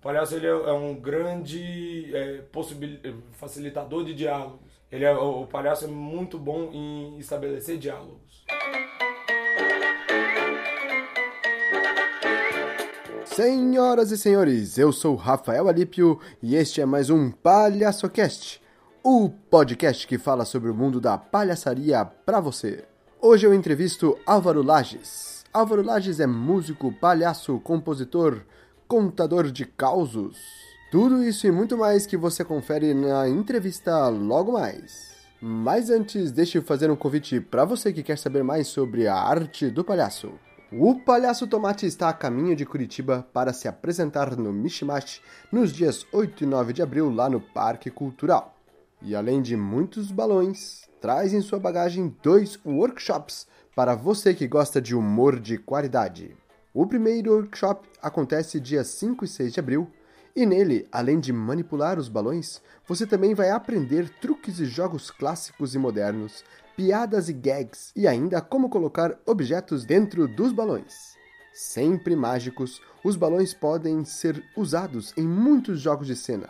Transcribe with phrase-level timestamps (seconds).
[0.00, 2.98] O palhaço ele é, é um grande é, possibil...
[3.32, 4.80] facilitador de diálogos.
[4.90, 8.46] Ele é, o palhaço é muito bom em estabelecer diálogos.
[13.26, 18.58] Senhoras e senhores, eu sou Rafael Alípio e este é mais um PalhaçoCast,
[19.04, 22.84] o podcast que fala sobre o mundo da palhaçaria para você.
[23.20, 25.44] Hoje eu entrevisto Álvaro Lages.
[25.52, 28.40] Álvaro Lages é músico, palhaço, compositor,
[28.90, 30.36] contador de causos.
[30.90, 35.14] Tudo isso e muito mais que você confere na entrevista logo mais.
[35.40, 39.14] Mas antes, deixe eu fazer um convite para você que quer saber mais sobre a
[39.14, 40.32] arte do palhaço.
[40.72, 45.22] O Palhaço Tomate está a caminho de Curitiba para se apresentar no Mishimash
[45.52, 48.56] nos dias 8 e 9 de abril lá no Parque Cultural.
[49.00, 54.82] E além de muitos balões, traz em sua bagagem dois workshops para você que gosta
[54.82, 56.36] de humor de qualidade.
[56.72, 59.90] O primeiro workshop acontece dia 5 e 6 de abril
[60.36, 65.74] e nele, além de manipular os balões, você também vai aprender truques e jogos clássicos
[65.74, 66.44] e modernos
[66.76, 71.16] piadas e gags e ainda como colocar objetos dentro dos balões.
[71.52, 76.48] Sempre mágicos, os balões podem ser usados em muitos jogos de cena.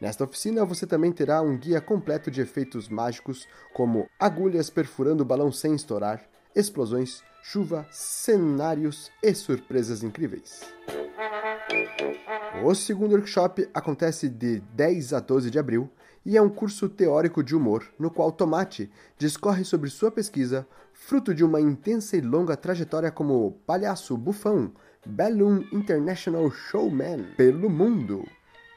[0.00, 5.26] Nesta oficina você também terá um guia completo de efeitos mágicos, como agulhas perfurando o
[5.26, 6.24] balão sem estourar,
[6.56, 10.62] explosões, chuva, cenários e surpresas incríveis.
[12.64, 15.90] O segundo workshop acontece de 10 a 12 de abril
[16.24, 21.34] e é um curso teórico de humor no qual Tomate discorre sobre sua pesquisa, fruto
[21.34, 24.72] de uma intensa e longa trajetória como palhaço bufão,
[25.04, 28.26] Balloon International Showman pelo mundo.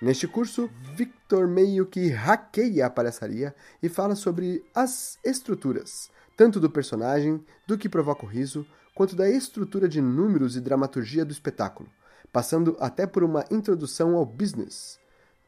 [0.02, 6.70] Neste curso, Victor meio que hackeia a palhaçaria e fala sobre as estruturas, tanto do
[6.70, 11.90] personagem, do que provoca o riso, quanto da estrutura de números e dramaturgia do espetáculo,
[12.32, 15.00] passando até por uma introdução ao business,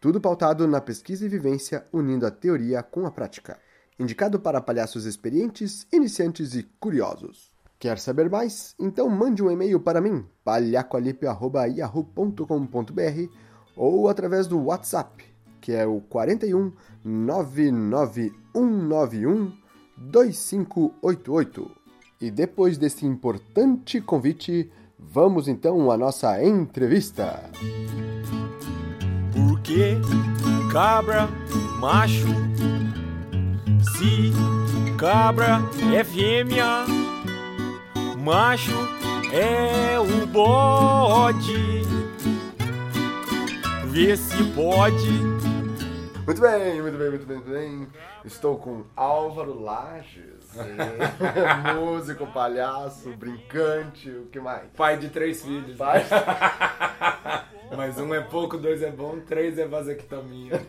[0.01, 3.59] tudo pautado na pesquisa e vivência, unindo a teoria com a prática.
[3.99, 7.51] Indicado para palhaços experientes, iniciantes e curiosos.
[7.77, 8.73] Quer saber mais?
[8.79, 13.31] Então mande um e-mail para mim, palhacoalipio.yahoo.com.br
[13.75, 15.23] ou através do WhatsApp,
[15.61, 16.73] que é o 41
[17.03, 19.68] 99191
[19.99, 21.71] 2588.
[22.21, 27.49] E depois desse importante convite, vamos então à nossa entrevista
[29.69, 30.01] que
[30.71, 31.29] cabra
[31.79, 32.27] macho,
[33.93, 34.33] se
[34.97, 35.61] cabra
[35.95, 36.85] é fêmea,
[38.17, 38.71] macho
[39.31, 41.83] é o bode.
[43.91, 45.38] Vê se pode.
[46.29, 47.87] Muito bem, muito bem, muito bem, muito bem.
[48.23, 50.45] Estou com Álvaro Lages,
[51.73, 54.69] músico, palhaço, brincante, o que mais?
[54.77, 55.75] Pai de três filhos.
[55.75, 56.05] Pai.
[57.75, 60.63] Mas um é pouco, dois é bom, três é vasectomia.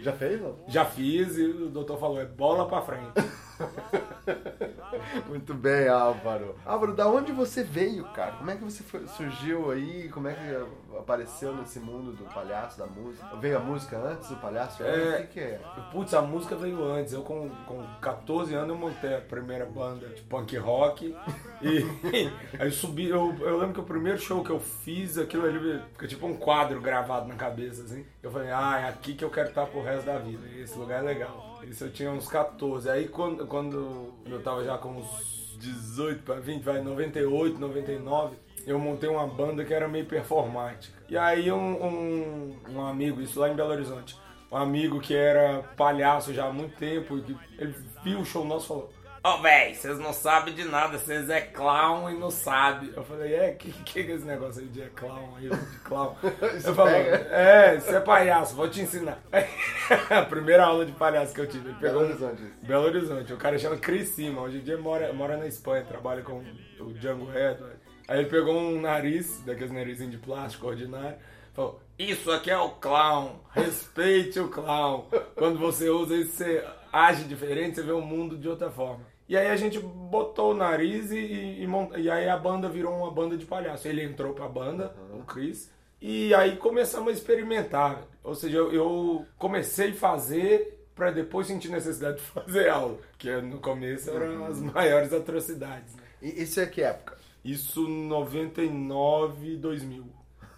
[0.00, 0.56] Já fez, não?
[0.66, 3.12] Já fiz e o doutor falou, é bola pra frente.
[5.28, 6.54] Muito bem, Álvaro.
[6.64, 8.32] Álvaro, da onde você veio, cara?
[8.32, 10.08] Como é que você foi, surgiu aí?
[10.08, 13.26] Como é que apareceu nesse mundo do palhaço, da música?
[13.36, 14.82] Veio a música antes do palhaço?
[14.82, 15.60] É, o que, que é?
[15.90, 17.12] Putz, a música veio antes.
[17.12, 21.16] Eu com, com 14 anos eu montei a primeira banda de punk rock.
[21.60, 21.86] e
[22.58, 23.08] aí subi.
[23.08, 26.36] Eu, eu lembro que o primeiro show que eu fiz, aquilo ali fica tipo um
[26.36, 28.04] quadro gravado na cabeça, assim.
[28.22, 30.46] Eu falei, ah, é aqui que eu quero estar pro resto da vida.
[30.56, 31.52] Esse lugar é legal.
[31.64, 32.88] Isso eu tinha uns 14.
[32.90, 38.78] Aí quando, quando eu tava já com uns 18 para 20, vai, 98, 99, eu
[38.78, 40.98] montei uma banda que era meio performática.
[41.08, 44.16] E aí um, um, um amigo, isso lá em Belo Horizonte,
[44.50, 47.16] um amigo que era palhaço já há muito tempo,
[47.58, 50.98] ele viu o show nosso e falou Ô, oh, véi, vocês não sabem de nada,
[50.98, 52.92] vocês é clown e não sabem.
[52.96, 56.16] Eu falei, é, que que é esse negócio aí de é clown, aí, de clown?
[56.64, 59.22] eu falei, é, você é palhaço, vou te ensinar.
[60.10, 61.68] a primeira aula de palhaço que eu tive.
[61.68, 62.42] Ele pegou Belo Horizonte.
[62.62, 63.32] Belo Horizonte.
[63.32, 66.42] O cara chama Cris Sima, hoje em dia mora, mora na Espanha, trabalha com
[66.80, 67.76] o Django Edward.
[68.08, 71.16] Aí ele pegou um nariz, daqueles narizinhos de plástico ordinário,
[71.54, 75.06] falou, isso aqui é o clown, respeite o clown.
[75.36, 79.11] Quando você usa isso, você age diferente, você vê o mundo de outra forma.
[79.28, 81.66] E aí a gente botou o nariz e, e,
[81.96, 83.88] e, aí a banda virou uma banda de palhaço.
[83.88, 85.20] Ele entrou pra banda, uhum.
[85.20, 85.70] o Chris,
[86.00, 88.02] e aí começamos a experimentar.
[88.22, 93.30] Ou seja, eu, eu comecei a fazer para depois sentir necessidade de fazer aula, que
[93.40, 94.46] no começo eram uhum.
[94.46, 95.94] as maiores atrocidades.
[95.94, 96.02] Né?
[96.20, 97.16] E isso é que época?
[97.44, 100.04] Isso 99, 2000.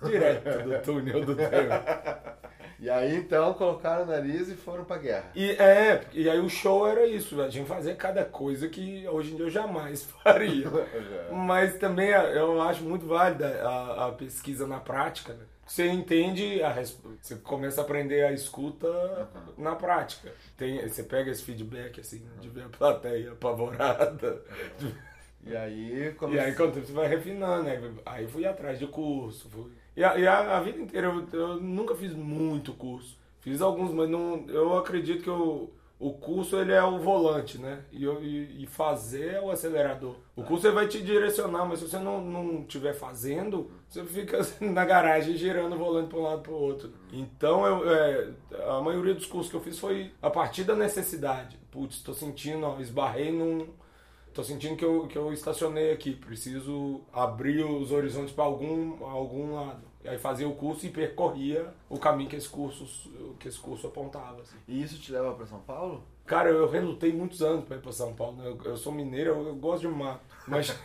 [0.03, 1.55] Direto do túnel do tempo.
[2.79, 5.31] E aí então colocaram o nariz e foram pra guerra.
[5.35, 9.33] E, é, e aí o show era isso, a gente fazia cada coisa que hoje
[9.33, 10.67] em dia eu jamais faria.
[11.31, 15.45] Mas também eu acho muito válida a, a pesquisa na prática, né?
[15.67, 16.75] você entende, a
[17.21, 18.87] você começa a aprender a escuta
[19.57, 20.33] na prática.
[20.57, 24.43] Tem, você pega esse feedback, assim, né, de ver a plateia apavorada.
[25.47, 27.79] E aí, E aí, quando você vai refinando, né?
[28.07, 29.49] Aí fui atrás de curso.
[29.51, 29.71] Fui...
[29.97, 33.17] E, a, e a- a vida inteira, eu, eu nunca fiz muito curso.
[33.41, 37.85] Fiz alguns, mas não, eu acredito que eu, o curso ele é o volante, né?
[37.93, 40.17] E, eu- e, e fazer é o acelerador.
[40.35, 44.39] O curso ele vai te direcionar, mas se você não não estiver fazendo, você fica
[44.39, 46.91] assim, na garagem girando o volante para um lado para o outro.
[47.13, 48.29] Então, eu, é,
[48.69, 51.59] a maioria dos cursos que eu fiz foi a partir da necessidade.
[51.71, 53.67] Putz, estou sentindo, ó, esbarrei num,
[54.35, 59.55] Tô sentindo que eu, que eu estacionei aqui, preciso abrir os horizontes para algum, algum
[59.55, 59.85] lado.
[60.03, 62.85] E aí fazia o curso e percorria o caminho que esse curso,
[63.39, 64.43] que esse curso apontava.
[64.43, 64.57] assim.
[64.67, 66.03] E isso te leva pra São Paulo?
[66.27, 68.37] Cara, eu relutei muitos anos para ir para São Paulo.
[68.39, 68.49] né?
[68.49, 70.21] Eu, eu sou mineiro, eu, eu gosto de mato.
[70.49, 70.77] Mas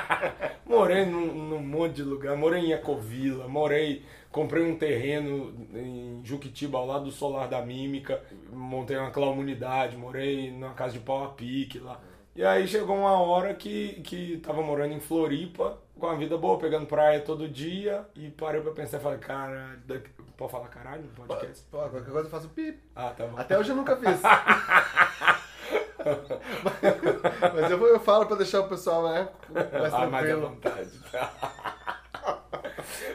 [0.64, 2.34] morei num, num monte de lugar.
[2.34, 8.22] Morei em Ecovila, morei, comprei um terreno em Juquitiba, ao lado do Solar da Mímica.
[8.50, 12.00] Montei uma comunidade, morei numa casa de pau a pique lá.
[12.36, 16.58] E aí chegou uma hora que, que tava morando em Floripa, com a vida boa,
[16.58, 18.04] pegando praia todo dia.
[18.14, 21.64] E parei pra pensar e falei, cara, daqui- pode falar caralho no podcast?
[21.70, 22.78] Pô, qualquer coisa eu faço pip.
[22.94, 23.38] Ah, tá bom.
[23.38, 24.20] Até hoje eu nunca fiz.
[27.54, 29.28] Mas eu, eu falo pra deixar o pessoal né,
[29.72, 30.40] mais ah, mais à tranquilo.
[30.48, 30.90] vontade.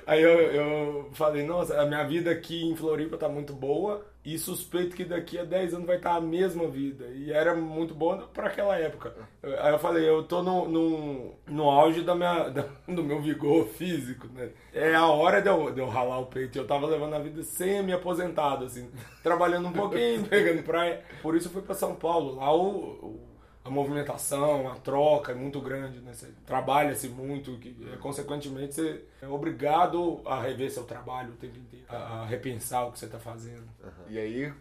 [0.05, 4.37] Aí eu, eu falei, nossa, a minha vida aqui em Floripa tá muito boa e
[4.37, 7.05] suspeito que daqui a 10 anos vai estar a mesma vida.
[7.07, 9.15] E era muito boa para aquela época.
[9.59, 13.65] Aí eu falei, eu tô no, no, no auge da minha, da- do meu vigor
[13.67, 14.49] físico, né?
[14.73, 16.57] É a hora de eu, de eu ralar o peito.
[16.57, 18.89] Eu tava levando a vida semi aposentado, assim,
[19.23, 21.03] trabalhando um pouquinho, pegando praia.
[21.21, 22.35] Por isso eu fui para São Paulo.
[22.35, 23.19] Lá o
[23.63, 26.13] a movimentação, a troca é muito grande, né?
[26.13, 31.57] Você trabalha-se muito, que, é, consequentemente você é obrigado a rever seu trabalho o tempo
[31.59, 33.63] inteiro, a, a repensar o que você está fazendo.
[34.09, 34.53] E aí,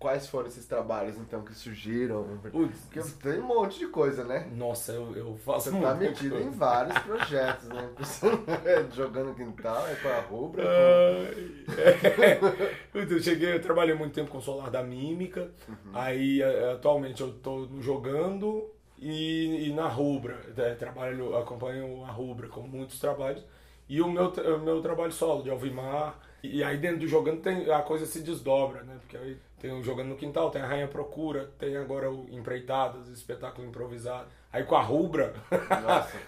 [0.00, 2.24] quais foram esses trabalhos então que surgiram?
[2.50, 4.48] Putz, Porque tem um monte de coisa, né?
[4.56, 6.48] nossa, eu, eu faço Você tá metido coisa.
[6.48, 7.90] em vários projetos, né?
[8.64, 11.70] É jogando quintal, é com a rubra, com...
[12.94, 15.50] Eu cheguei, eu trabalhei muito tempo com o Solar da Mímica,
[15.92, 22.48] aí a- atualmente eu tô jogando e, e na Rubra, É, trabalho, acompanho a Rubra
[22.48, 23.44] com muitos trabalhos,
[23.88, 27.70] e o meu, o meu trabalho solo de Alvimar, e aí dentro do jogando tem,
[27.70, 28.96] a coisa se desdobra, né?
[29.00, 33.08] Porque aí tem o Jogando no Quintal, tem a Rainha Procura, tem agora o Empreitadas,
[33.08, 34.26] espetáculo improvisado.
[34.52, 35.34] Aí com a Rubra,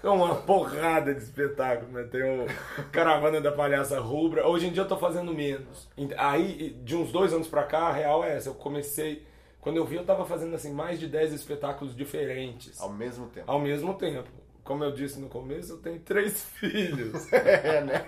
[0.02, 2.05] é uma porrada de espetáculo, né?
[2.05, 2.46] Tem o
[2.93, 4.46] Caravana da Palhaça Rubra.
[4.46, 5.88] Hoje em dia eu tô fazendo menos.
[6.17, 8.50] Aí, de uns dois anos pra cá, a real é essa.
[8.50, 9.26] Eu comecei...
[9.61, 12.81] Quando eu vi, eu tava fazendo, assim, mais de 10 espetáculos diferentes.
[12.81, 13.50] Ao mesmo tempo.
[13.50, 14.28] Ao mesmo tempo.
[14.73, 17.31] Como eu disse no começo, eu tenho três filhos.
[17.31, 18.07] É, né?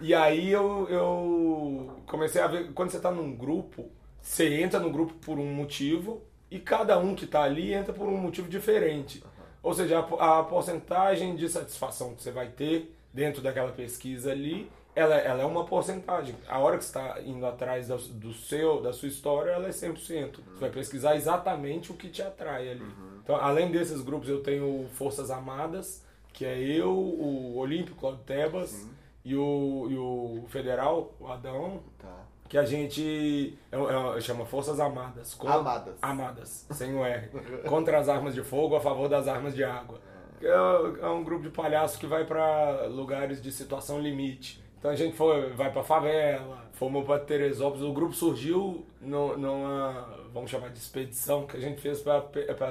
[0.00, 3.90] E aí eu, eu comecei a ver, quando você tá num grupo,
[4.22, 8.06] você entra no grupo por um motivo e cada um que tá ali entra por
[8.06, 9.20] um motivo diferente.
[9.64, 14.70] Ou seja, a, a porcentagem de satisfação que você vai ter dentro daquela pesquisa ali,
[14.94, 16.34] ela, ela é uma porcentagem.
[16.48, 19.70] A hora que você está indo atrás da, do seu, da sua história, ela é
[19.70, 19.96] 100%.
[19.96, 22.86] Você vai pesquisar exatamente o que te atrai ali.
[23.22, 28.88] Então, além desses grupos, eu tenho Forças Amadas, que é eu, o Olímpico, Claudio Tebas,
[29.24, 32.24] e o, e o Federal, o Adão, Tá.
[32.48, 33.76] que a gente é,
[34.16, 35.34] é, chama Forças Amadas.
[35.34, 35.94] Com- Amadas.
[36.02, 37.28] Amadas, sem o R.
[37.68, 40.00] Contra as armas de fogo, a favor das armas de água.
[40.42, 44.62] É, é um grupo de palhaços que vai para lugares de situação limite.
[44.78, 47.84] Então a gente foi, vai pra favela, fomos pra Teresópolis.
[47.84, 52.20] O grupo surgiu no- numa, vamos chamar de expedição, que a gente fez pra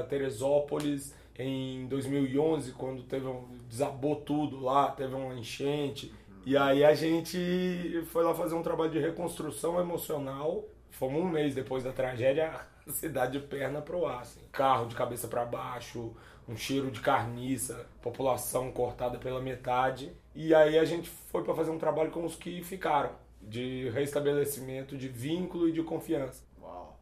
[0.04, 6.12] Teresópolis em 2011, quando teve um, desabou tudo lá, teve uma enchente.
[6.46, 10.64] E aí a gente foi lá fazer um trabalho de reconstrução emocional.
[10.92, 12.52] Fomos um mês depois da tragédia,
[12.88, 14.22] a cidade de perna pro ar.
[14.22, 14.40] assim.
[14.52, 16.12] Carro de cabeça para baixo,
[16.50, 20.12] um cheiro de carniça, população cortada pela metade.
[20.34, 24.98] E aí a gente foi para fazer um trabalho com os que ficaram, de restabelecimento
[24.98, 26.44] de vínculo e de confiança.
[26.62, 27.00] Uau.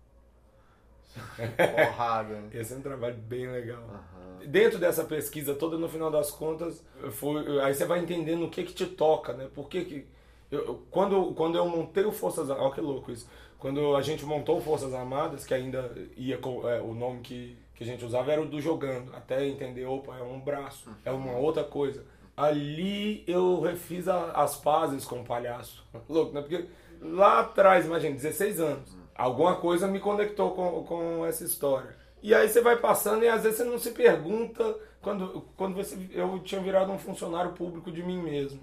[1.75, 2.49] Porrada, né?
[2.53, 3.81] Esse é um trabalho bem legal.
[3.83, 4.45] Aham.
[4.45, 8.63] Dentro dessa pesquisa toda, no final das contas, foi, aí você vai entendendo o que
[8.63, 9.47] que te toca, né?
[9.53, 10.07] Por que que...
[10.51, 12.65] Eu- quando, quando eu montei o Forças Armadas...
[12.65, 13.29] Olha que louco isso.
[13.57, 16.67] Quando a gente montou o Forças Armadas, que ainda ia com...
[16.69, 19.15] é, o nome que, que a gente usava era o do jogando.
[19.15, 22.03] Até entender, opa, é um braço, é uma outra coisa.
[22.35, 25.85] Ali eu refiz a- as pazes com o palhaço.
[26.09, 26.41] Louco, né?
[26.41, 26.65] Porque
[27.01, 31.95] lá atrás, imagina, 16 anos, alguma coisa me conectou com, com essa história.
[32.21, 35.95] E aí você vai passando e às vezes você não se pergunta quando, quando você,
[36.11, 38.59] eu tinha virado um funcionário público de mim mesmo.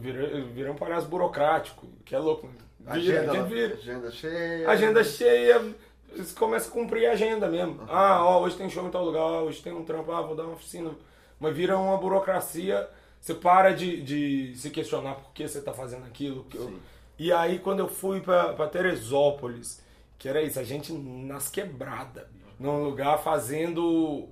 [0.00, 2.48] Virei, virei um palhaço burocrático, que é louco.
[2.80, 3.74] Vira, Agenda, vira.
[3.74, 4.68] agenda cheia.
[4.70, 5.74] Agenda cheia,
[6.16, 7.80] você começa a cumprir a agenda mesmo.
[7.88, 10.44] Ah, ó, hoje tem show em tal lugar, hoje tem um trampo, ah, vou dar
[10.44, 10.90] uma oficina.
[11.38, 12.88] Mas vira uma burocracia,
[13.20, 16.46] você para de, de se questionar por que você está fazendo aquilo.
[16.54, 16.74] eu-.
[17.18, 19.82] E aí quando eu fui para Teresópolis,
[20.18, 22.24] que era isso, a gente nas quebradas,
[22.58, 24.28] num lugar fazendo.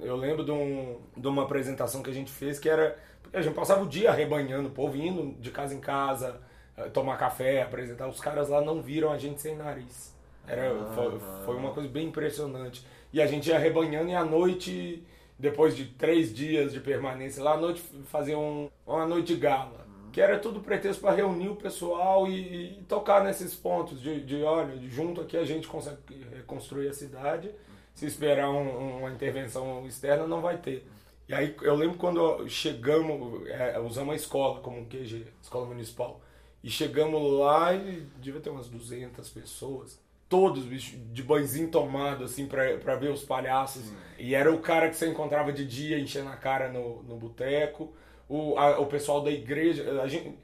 [0.00, 2.98] Eu lembro de, um, de uma apresentação que a gente fez que era.
[3.32, 6.40] A gente passava o dia arrebanhando o povo, indo de casa em casa,
[6.76, 8.08] eh, tomar café, apresentar.
[8.08, 10.14] Os caras lá não viram a gente sem nariz.
[10.46, 12.84] Era, foi, foi uma coisa bem impressionante.
[13.12, 15.04] E a gente ia arrebanhando e à noite,
[15.38, 19.86] depois de três dias de permanência lá, à noite fazia um, uma noite de gala.
[20.12, 24.42] Que era tudo pretexto para reunir o pessoal e, e tocar nesses pontos de, de,
[24.42, 25.98] olha, junto aqui a gente consegue
[26.34, 27.50] reconstruir a cidade.
[27.94, 30.86] Se esperar um- uma intervenção externa, não vai ter.
[31.28, 36.20] E aí eu lembro quando chegamos, é, usamos a escola como QG, escola municipal.
[36.62, 40.00] E chegamos lá e devia ter umas 200 pessoas.
[40.30, 43.92] Todos, bicho, de banhozinho tomado, assim, pra, pra ver os palhaços.
[44.18, 47.92] E era o cara que você encontrava de dia enchendo a cara no, no boteco.
[48.28, 50.00] O, a- o pessoal da igreja.
[50.02, 50.38] A gente,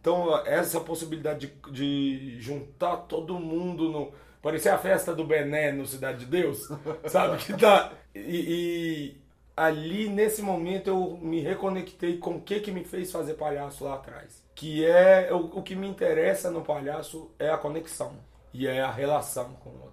[0.00, 4.12] então, essa possibilidade de, de juntar todo mundo no.
[4.40, 6.60] Parecia a festa do Bené no Cidade de Deus,
[7.06, 7.38] sabe?
[7.44, 7.92] Que tá.
[8.14, 8.20] E,
[9.16, 9.16] e
[9.56, 13.94] ali, nesse momento, eu me reconectei com o que, que me fez fazer palhaço lá
[13.94, 14.42] atrás.
[14.54, 15.32] Que é.
[15.32, 18.12] O, o que me interessa no palhaço é a conexão
[18.52, 19.92] e é a relação com o outro.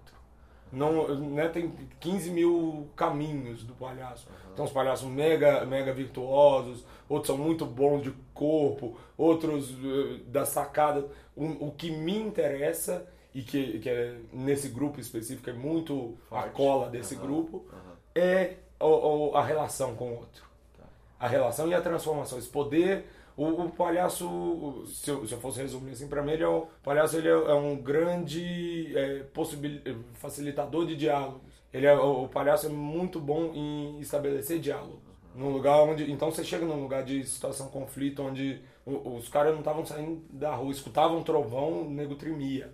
[0.71, 4.27] Não, né, tem 15 mil caminhos do palhaço.
[4.55, 10.45] Tem uns palhaços mega, mega virtuosos, outros são muito bons de corpo, outros eh, da
[10.45, 11.07] sacada.
[11.35, 16.41] Um- o que me interessa, e que, que é, nesse grupo específico é muito a
[16.41, 16.51] Forte.
[16.53, 17.95] cola desse Aham, grupo, aham.
[18.13, 20.43] é o- o- a relação com o outro.
[20.77, 20.83] Tá.
[21.19, 22.37] A relação e a transformação.
[22.37, 23.05] Esse poder.
[23.39, 26.57] O, o palhaço, se eu, se eu fosse resumir assim, pra mim, ele é um,
[26.57, 29.79] o palhaço ele é, é um grande é, possibil,
[30.15, 31.41] facilitador de diálogos.
[31.71, 34.99] Ele é, o, o palhaço é muito bom em estabelecer diálogos.
[35.33, 36.11] Num lugar onde.
[36.11, 40.53] Então você chega num lugar de situação conflito, onde os caras não estavam saindo da
[40.53, 42.73] rua, escutavam trovão, o nego tremia.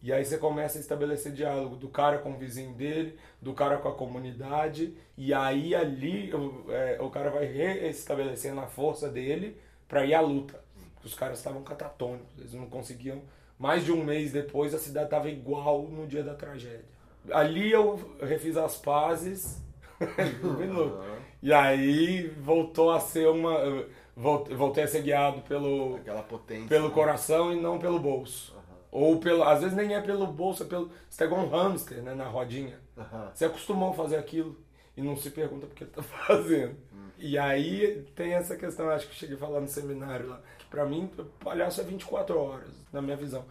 [0.00, 3.78] E aí você começa a estabelecer diálogo do cara com o vizinho dele, do cara
[3.78, 6.30] com a comunidade, e aí ali
[6.68, 9.56] é, o cara vai reestabelecendo a força dele
[9.88, 10.62] para ir à luta.
[11.04, 13.22] Os caras estavam catatônicos, eles não conseguiam.
[13.58, 16.84] Mais de um mês depois a cidade estava igual no dia da tragédia.
[17.30, 19.62] Ali eu refiz as pazes,
[20.72, 21.02] louco.
[21.42, 23.86] E aí voltou a ser uma.
[24.16, 25.98] volt- Voltei a ser guiado pelo,
[26.28, 26.68] potência.
[26.68, 26.94] pelo né?
[26.94, 28.52] coração e não pelo bolso.
[28.54, 28.62] Aham.
[28.90, 30.90] Ou pelo, às vezes nem é pelo bolso, é pelo.
[31.08, 32.78] Você tá igual um hamster, né, na rodinha.
[32.96, 33.30] Aham.
[33.34, 34.56] Você acostumou a fazer aquilo
[34.96, 36.76] e não se pergunta por que tá fazendo.
[37.18, 40.84] E aí tem essa questão, acho que cheguei a falar no seminário lá, que pra
[40.84, 41.10] mim,
[41.40, 43.44] palhaço é 24 horas, na minha visão.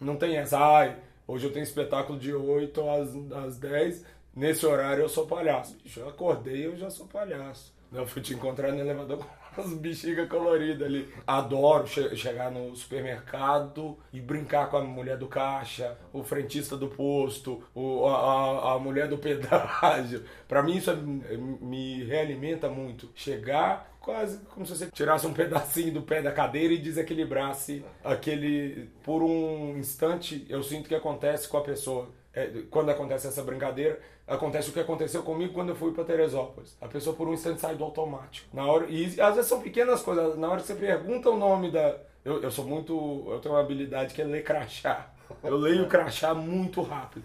[0.00, 3.08] Não tem essa, ai, hoje eu tenho espetáculo de 8 às,
[3.44, 5.76] às 10, nesse horário eu sou palhaço.
[5.82, 7.74] Bicho, eu acordei eu já sou palhaço.
[7.92, 9.18] Eu fui te encontrar no elevador
[9.60, 11.08] as bexigas coloridas ali.
[11.26, 16.88] Adoro che- chegar no supermercado e brincar com a mulher do caixa, o frentista do
[16.88, 20.24] posto, o, a, a- mulher do pedágio.
[20.48, 20.96] Pra mim isso é-
[21.36, 23.10] me realimenta muito.
[23.14, 28.88] Chegar quase como se você tirasse um pedacinho do pé da cadeira e desequilibrasse aquele.
[29.02, 32.08] Por um instante, eu sinto que acontece com a pessoa.
[32.32, 36.76] É, quando acontece essa brincadeira, acontece o que aconteceu comigo quando eu fui para Teresópolis.
[36.80, 38.48] A pessoa por um instante sai do automático.
[38.54, 40.36] Na hora, e às vezes são pequenas coisas.
[40.36, 41.96] Na hora que você pergunta o nome da.
[42.24, 43.26] Eu, eu sou muito.
[43.28, 45.10] Eu tenho uma habilidade que é ler crachá.
[45.42, 47.24] Eu leio crachá muito rápido.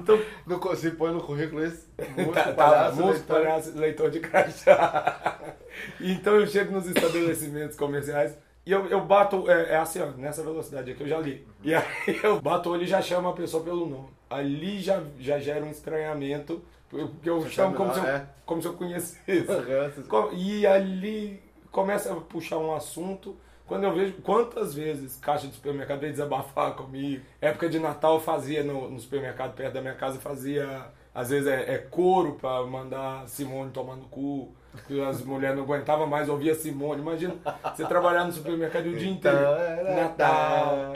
[0.00, 1.86] Então, No, você põe no currículo esse.
[2.16, 3.36] Músico, tá, tá, palhaço, músico, leitor.
[3.36, 5.38] palhaço, leitor de crachá.
[6.00, 8.36] então eu chego nos estabelecimentos comerciais
[8.68, 11.42] e eu, eu bato, é, é assim, ó, nessa velocidade aqui eu já li.
[11.64, 11.82] E aí
[12.22, 14.10] eu bato o olho e já chamo a pessoa pelo nome.
[14.28, 16.60] Ali já, já gera um estranhamento,
[16.90, 18.26] porque eu Você chamo como se, eu, é.
[18.44, 19.46] como se eu conhecesse.
[20.36, 23.34] E ali começa a puxar um assunto.
[23.66, 27.24] Quando eu vejo quantas vezes caixa de supermercado veio desabafar comigo.
[27.40, 30.88] Época de Natal eu fazia no, no supermercado perto da minha casa, fazia.
[31.14, 34.54] Às vezes é, é couro pra mandar Simone tomar no cu.
[34.86, 37.00] Que as mulheres não aguentavam mais ouvir a Simone.
[37.00, 37.34] Imagina
[37.74, 39.38] você trabalhar no supermercado o dia inteiro.
[39.96, 40.92] Natal,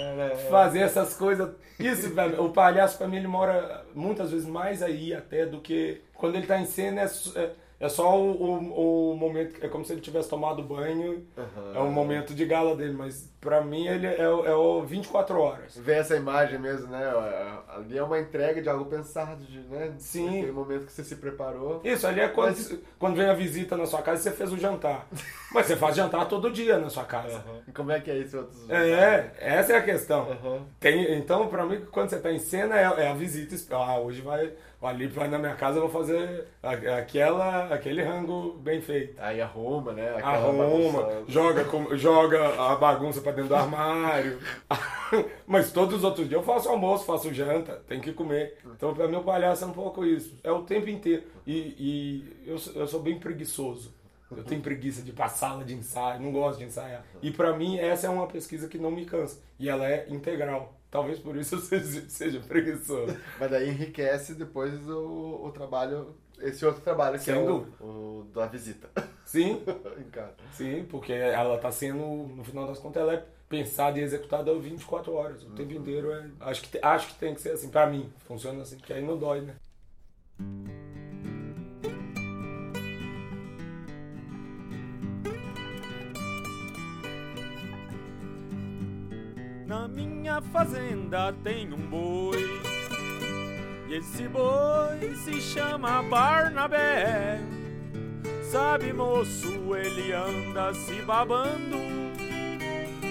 [0.50, 1.50] fazer essas coisas.
[1.79, 6.37] Isso, o palhaço pra mim ele mora muitas vezes mais aí até do que quando
[6.37, 7.05] ele tá em cena é,
[7.37, 7.50] é-
[7.83, 11.73] É só o, o, o momento, é como se ele tivesse tomado banho, Aham.
[11.75, 15.37] é o momento de gala dele, mas pra mim ele é, o- é o 24
[15.41, 15.77] horas.
[15.77, 17.03] Vê essa imagem mesmo, né?
[17.77, 19.93] Ali é uma entrega de algo pensado, de, né?
[19.99, 20.29] Sim.
[20.39, 21.81] Aquele momento que você se preparou.
[21.83, 24.53] Isso, ali é quando, Mas- quando vem a visita na sua casa e você fez
[24.53, 25.07] o jantar.
[25.53, 27.45] Mas você faz jantar todo dia na sua casa.
[27.67, 30.31] E como é que é isso outros É, essa é a questão.
[30.31, 30.62] Aham.
[30.79, 33.57] Tem, então, pra mim, quando você tá em cena, é, é a visita.
[33.77, 34.53] Ah, hoje vai.
[34.87, 39.15] Alípio vai na minha casa, eu vou fazer aquela, aquele rango bem feito.
[39.21, 40.11] Aí arruma, né?
[40.11, 41.25] Aquela Arruma, bagunça.
[41.29, 44.39] joga, com- joga a bagunça pra dentro do armário.
[45.47, 48.57] Mas todos os outros dias eu faço almoço, faço janta, tem que comer.
[48.67, 50.39] Então, pra mim, o palhaço é um pouco isso.
[50.43, 51.23] É o tempo inteiro.
[51.47, 53.95] E, e eu, sou- eu sou bem preguiçoso.
[54.35, 57.05] Eu tenho preguiça de pra sala de ensaio, não gosto de ensaiar.
[57.21, 59.43] E pra mim, essa é uma pesquisa que não me cansa.
[59.59, 60.73] E ela é integral.
[60.93, 63.17] Talvez por isso eu seja, seja preguiçoso.
[63.41, 68.27] Mas daí enriquece depois o, o trabalho, esse outro trabalho que Sem é o, o
[68.33, 68.91] da visita.
[69.25, 69.63] Sim,
[69.99, 70.35] em casa.
[70.53, 75.15] Sim, porque ela tá sendo, no final das contas, ela é pensada e executada 24
[75.15, 75.43] horas.
[75.45, 76.29] O tempo inteiro é.
[76.41, 78.13] Acho que, acho que tem que ser assim, pra mim.
[78.27, 79.55] Funciona assim, que aí não dói, né?
[89.73, 92.61] Na minha fazenda tem um boi.
[93.88, 97.41] E esse boi se chama Barnabé.
[98.50, 101.79] Sabe, moço, ele anda se babando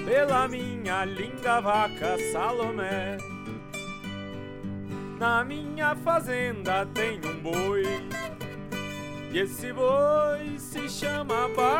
[0.05, 3.17] pela minha linda vaca Salomé.
[5.17, 7.85] Na minha fazenda tem um boi.
[9.33, 11.70] E esse boi se chama Barnabé.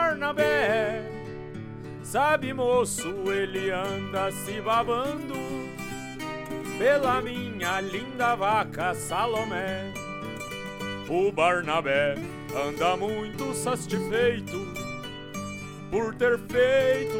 [2.11, 5.33] Sabe, moço, ele anda se babando
[6.77, 9.93] pela minha linda vaca Salomé.
[11.07, 12.15] O Barnabé
[12.53, 14.57] anda muito satisfeito
[15.89, 17.15] por ter feito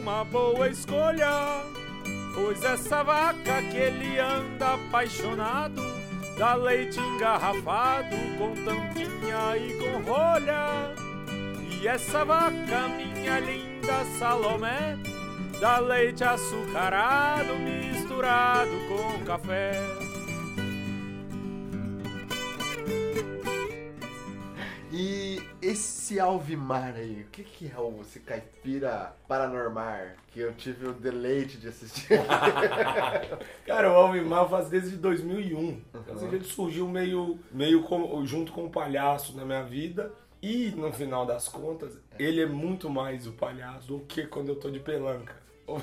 [0.00, 1.64] uma boa escolha.
[2.32, 5.82] Pois essa vaca que ele anda apaixonado
[6.38, 10.94] dá leite engarrafado com tampinha e com rolha.
[11.80, 13.71] E essa vaca, minha linda
[14.18, 14.96] Salomé,
[15.60, 19.72] dá leite açucarado misturado com café.
[24.94, 30.86] E esse Alvimar aí, o que, que é o esse caipira paranormal que eu tive
[30.86, 32.08] o deleite de assistir?
[33.66, 35.80] Cara, o Alvimar faz desde 2001.
[36.08, 40.12] Ou seja, ele surgiu meio, meio com- junto com o palhaço na minha vida.
[40.42, 44.56] E, no final das contas, ele é muito mais o palhaço do que quando eu
[44.56, 45.36] tô de pelanca.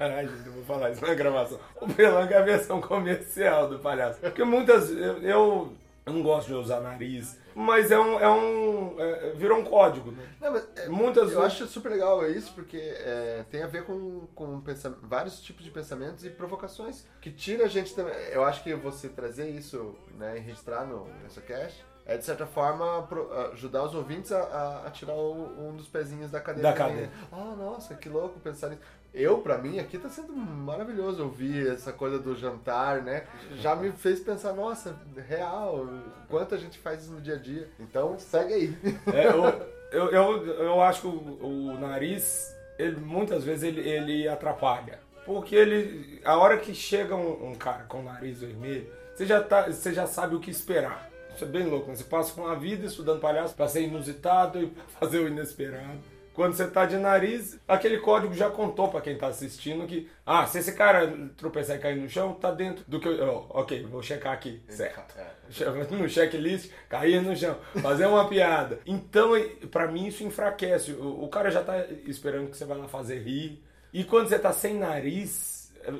[0.00, 1.60] Ai, gente, eu vou falar isso na gravação.
[1.78, 4.20] O pelanca é a versão comercial do palhaço.
[4.20, 4.90] Porque muitas...
[4.90, 8.18] Eu, eu não gosto de usar nariz, mas é um...
[8.18, 10.26] É um é- virou um código, né?
[10.40, 14.26] Não, mas, é, Muitas eu acho super legal isso, porque é, tem a ver com,
[14.34, 14.62] com
[15.02, 18.14] vários tipos de pensamentos e provocações que tira a gente também.
[18.30, 23.08] Eu acho que você trazer isso né, e registrar no NessaCast é, de certa forma,
[23.52, 26.70] ajudar os ouvintes a, a- tirar o- um dos pezinhos da cadeira.
[26.70, 27.10] Da cadeira.
[27.30, 28.80] Ah, nossa, que louco pensar nisso.
[29.14, 33.24] Eu, pra mim, aqui tá sendo maravilhoso ouvir essa coisa do jantar, né?
[33.56, 34.96] Já me fez pensar, nossa,
[35.28, 35.86] real,
[36.30, 37.68] quanto a gente faz isso no dia a dia.
[37.78, 38.78] Então, segue aí.
[39.12, 41.38] É, eu, eu, eu, eu acho que o,
[41.72, 44.98] o nariz, ele, muitas vezes, ele, ele atrapalha.
[45.26, 46.20] Porque ele.
[46.24, 49.92] A hora que chega um, um cara com o nariz vermelho, você já, tá, você
[49.92, 51.10] já sabe o que esperar.
[51.34, 51.96] Isso é bem louco, né?
[51.96, 56.00] Você passa com a vida estudando palhaço pra ser inusitado e pra fazer o inesperado.
[56.34, 60.46] Quando você tá de nariz, aquele código já contou pra quem tá assistindo que, ah,
[60.46, 63.46] se esse cara tropeçar e cair no chão, tá dentro do que eu.
[63.50, 64.62] ó, ok, vou checar aqui.
[65.50, 68.80] Certo no checklist, cair no chão, fazer uma piada.
[68.86, 69.32] Então,
[69.70, 70.92] pra mim, isso enfraquece.
[70.92, 73.62] O, o cara já tá esperando que você vai lá fazer rir.
[73.92, 75.51] E quando você tá sem nariz,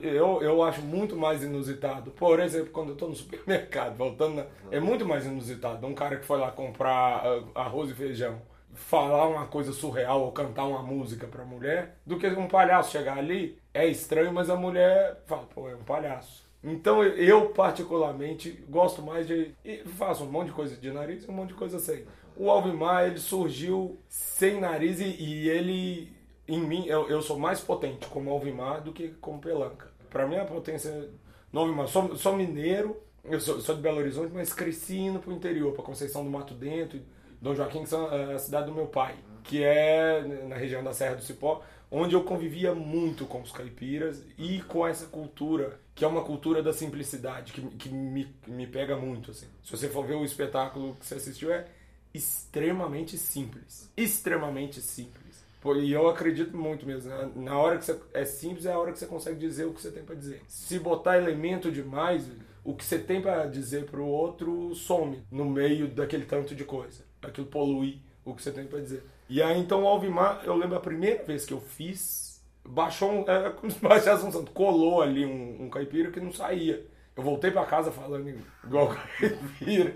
[0.02, 2.10] eu, eu acho muito mais inusitado.
[2.12, 5.86] Por exemplo, quando eu tô no supermercado, voltando, na- é muito mais inusitado.
[5.86, 7.22] Um cara que foi lá comprar
[7.54, 8.40] ah, arroz e feijão,
[8.74, 13.18] falar uma coisa surreal ou cantar uma música pra mulher, do que um palhaço chegar
[13.18, 13.58] ali.
[13.74, 16.42] É estranho, mas a mulher fala, pô, é um palhaço.
[16.64, 19.52] Então eu- eu, particularmente, gosto mais de.
[19.64, 22.04] E faço um monte de coisa de nariz e um monte de coisa sem.
[22.36, 26.12] O Alvimar, ele surgiu sem nariz e, e ele.
[26.52, 29.90] Em mim, eu, eu sou mais potente como Alvimar do que como Pelanca.
[30.10, 31.08] Pra mim, a potência
[31.50, 31.88] no Alvimar.
[31.88, 35.82] Sou, sou mineiro, eu sou, sou de Belo Horizonte, mas cresci indo pro interior, pra
[35.82, 37.00] Conceição do Mato Dentro,
[37.40, 40.92] Dom Joaquim, que são é a cidade do meu pai, que é na região da
[40.92, 46.04] Serra do Cipó, onde eu convivia muito com os caipiras e com essa cultura, que
[46.04, 49.30] é uma cultura da simplicidade, que, que me, me pega muito.
[49.30, 49.46] Assim.
[49.64, 51.64] Se você for ver o espetáculo que você assistiu, é,
[52.12, 53.90] extremamente simples.
[53.96, 55.21] Extremamente simples.
[55.62, 57.08] Pô, E eu acredito muito mesmo.
[57.08, 57.30] né?
[57.36, 59.80] Na hora que você é simples, é a hora que você consegue dizer o que
[59.80, 60.42] você tem pra dizer.
[60.48, 62.28] Se botar elemento demais,
[62.64, 67.04] o que você tem pra dizer pro outro some no meio daquele tanto de coisa.
[67.22, 69.04] Aquilo polui o que você tem pra dizer.
[69.28, 73.30] E aí, então, o Alvimar, eu lembro a primeira vez que eu fiz, baixou um.
[73.30, 74.50] É como se baixasse um santo.
[74.50, 76.84] Colou ali um, um caipira que não saía.
[77.16, 78.28] Eu voltei pra casa falando
[78.64, 78.88] igual
[79.20, 79.94] caipira.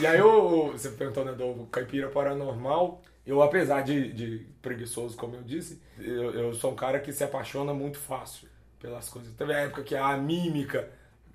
[0.00, 3.02] E aí, eu, você perguntou, né, do caipira paranormal.
[3.26, 7.24] Eu, apesar de, de preguiçoso, como eu disse, eu, eu sou um cara que se
[7.24, 9.32] apaixona muito fácil pelas coisas.
[9.34, 10.90] Teve a época que a mímica.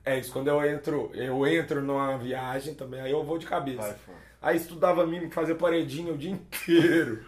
[0.05, 3.81] É isso, quando eu entro, eu entro numa viagem também, aí eu vou de cabeça.
[4.07, 4.17] Vai.
[4.41, 7.23] Aí estudava mímica, fazia paredinha o dia inteiro.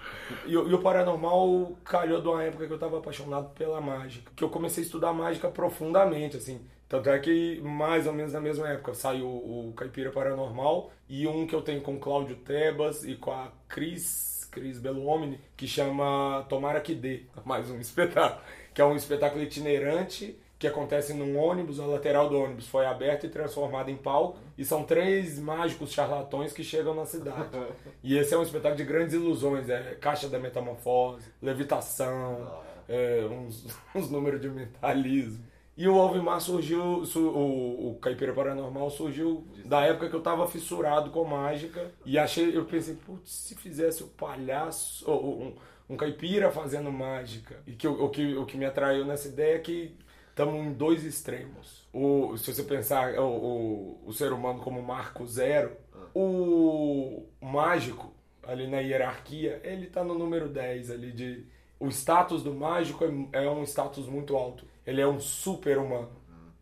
[0.45, 4.31] E, o- e o paranormal calhou de uma época que eu tava apaixonado pela mágica.
[4.35, 6.61] Que eu comecei a estudar mágica profundamente, assim.
[6.87, 11.45] Tanto é que mais ou menos na mesma época saiu o Caipira Paranormal e um
[11.47, 16.45] que eu tenho com o Cláudio Tebas e com a Cris, Cris Belomini, que chama
[16.49, 17.21] Tomara que Dê.
[17.45, 18.41] Mais um espetáculo.
[18.73, 23.25] Que é um espetáculo itinerante que acontece num ônibus, a lateral do ônibus foi aberta
[23.25, 27.49] e transformada em palco, e são três mágicos charlatões que chegam na cidade.
[28.03, 33.65] E esse é um espetáculo de grandes ilusões, é caixa da metamorfose, levitação, é, uns,
[33.95, 35.43] uns números de mentalismo.
[35.81, 40.47] E o Alvimar surgiu, su- o, o Caipira Paranormal surgiu da época que eu tava
[40.47, 45.55] fissurado com mágica, e achei, eu pensei, putz, se fizesse o palhaço, ou um,
[45.89, 49.59] um caipira fazendo mágica, e que, o, que, o que me atraiu nessa ideia é
[49.59, 49.95] que
[50.29, 51.83] estamos em dois extremos.
[51.91, 55.71] O, se você pensar o, o, o ser humano como marco zero,
[56.13, 58.13] o mágico,
[58.43, 61.45] ali na hierarquia, ele está no número 10 ali de...
[61.79, 64.65] O status do mágico é, é um status muito alto.
[64.85, 66.21] Ele é um super humano.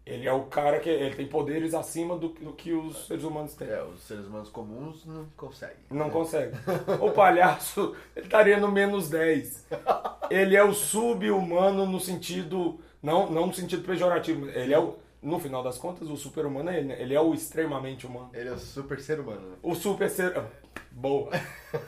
[0.09, 3.53] Ele é o cara que ele tem poderes acima do, do que os seres humanos
[3.53, 3.69] têm.
[3.69, 5.77] É, os seres humanos comuns não conseguem.
[5.91, 6.11] Não né?
[6.11, 6.57] consegue.
[6.99, 9.67] O palhaço, ele estaria no menos 10.
[10.31, 12.79] Ele é o sub-humano no sentido.
[13.03, 14.49] Não, não no sentido pejorativo.
[14.49, 14.95] Ele é o.
[15.21, 17.01] No final das contas, o super-humano é ele, né?
[17.01, 18.29] Ele é o extremamente humano.
[18.33, 19.57] Ele é o super ser humano, né?
[19.61, 20.35] O super ser.
[20.37, 20.45] ah,
[20.91, 21.29] Boa.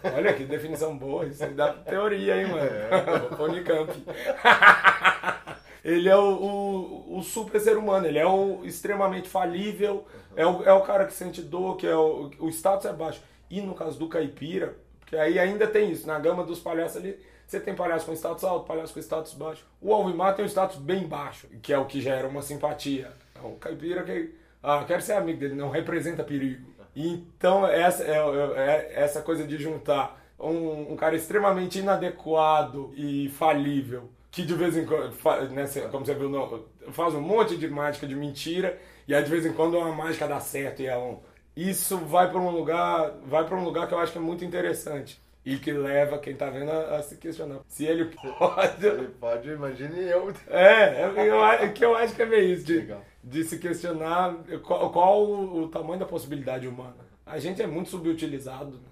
[0.16, 1.26] Olha que definição boa.
[1.26, 3.44] Isso aí dá teoria, hein, mano?
[3.44, 3.92] Unicamp.
[5.84, 10.64] Ele é o, o, o super ser humano, ele é o extremamente falível, é o,
[10.64, 13.22] é o cara que sente dor, que é o, o status é baixo.
[13.50, 17.20] E no caso do caipira, porque aí ainda tem isso, na gama dos palhaços ali,
[17.46, 19.66] você tem palhaço com status alto, palhaço com status baixo.
[19.82, 23.12] O Alvimar tem um status bem baixo, que é o que gera uma simpatia.
[23.36, 26.66] É o caipira que, ah, quero ser amigo dele, não representa perigo.
[26.96, 33.30] Então, essa, é, é- é essa coisa de juntar um, um cara extremamente inadequado e
[33.30, 35.14] falível, que de vez em quando,
[35.52, 39.24] né, cê- como você viu, no- faz um monte de mágica de mentira, e aí
[39.24, 41.20] de vez em quando uma mágica dá certo e é um.
[41.56, 44.46] Isso vai para um lugar, vai para um lugar que eu acho que é muito
[44.46, 47.60] interessante e que leva quem tá vendo a, a se questionar.
[47.68, 50.34] Se ele pode, Ele pode, imagine eu.
[50.48, 53.02] é, é, eu, a- que eu acho que é meio isso, de, Legal.
[53.24, 56.96] de se questionar qual, qual o, o tamanho da possibilidade humana.
[57.26, 58.90] A gente é muito subutilizado, né?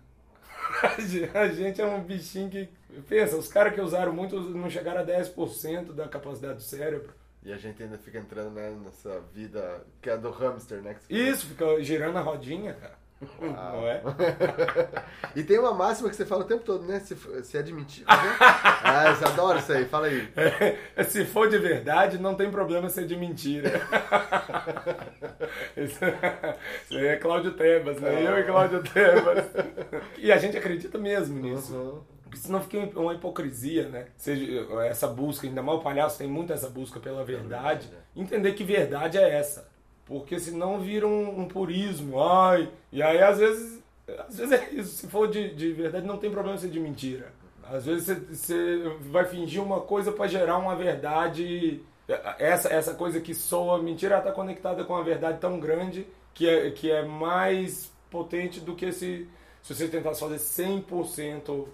[1.33, 2.67] A gente é um bichinho que.
[3.07, 7.13] Pensa, os caras que usaram muito não chegaram a 10% da capacidade do cérebro.
[7.41, 10.97] E a gente ainda fica entrando né, nessa vida que é do hamster, né?
[11.09, 12.99] Isso, fica girando a rodinha, cara.
[13.41, 13.51] Uau.
[13.81, 14.01] Não é?
[15.35, 16.99] E tem uma máxima que você fala o tempo todo, né?
[16.99, 18.07] Se, se é de mentira.
[18.07, 18.37] né?
[18.39, 20.27] ah, você adora isso aí, fala aí.
[20.95, 23.69] É, se for de verdade, não tem problema ser de mentira.
[25.77, 25.99] Isso,
[26.83, 28.25] isso aí é Cláudio Tebas, né?
[28.25, 29.45] Eu e Cláudio Tebas.
[30.17, 31.73] E a gente acredita mesmo nisso.
[31.73, 32.01] Uhum.
[32.29, 34.05] Porque senão fica uma hipocrisia, né?
[34.15, 34.45] Seja
[34.83, 37.89] essa busca, ainda mais o palhaço tem muito essa busca pela verdade.
[38.15, 39.67] Entender que verdade é essa.
[40.05, 42.21] Porque senão vira um, um purismo.
[42.21, 43.83] Ai, e aí às vezes,
[44.27, 44.97] às vezes é isso.
[44.97, 47.33] Se for de, de verdade, não tem problema ser de mentira.
[47.63, 51.81] Às vezes você, você vai fingir uma coisa para gerar uma verdade.
[52.37, 56.71] Essa, essa coisa que soa mentira está conectada com uma verdade tão grande que é,
[56.71, 59.27] que é mais potente do que se,
[59.63, 61.67] se você tentasse fazer 100%.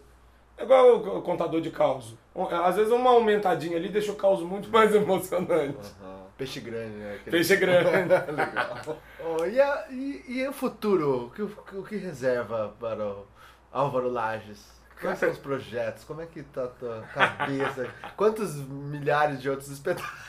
[0.57, 2.15] É igual o contador de caos.
[2.63, 5.77] Às vezes uma aumentadinha ali deixa o caos muito mais emocionante.
[6.01, 6.25] Uhum.
[6.37, 7.15] Peixe grande, né?
[7.15, 7.89] Aquele- Peixe grande.
[8.31, 8.97] Legal.
[9.23, 11.25] Oh, e, a- e- e o futuro?
[11.25, 13.25] O que, o que reserva para o
[13.71, 14.73] Álvaro Lages?
[14.99, 16.05] Quais são os projetos?
[16.05, 17.89] Como é que tá a tua cabeça?
[18.15, 20.21] Quantos milhares de outros espetáculos?